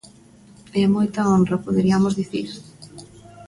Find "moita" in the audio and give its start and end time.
0.95-1.21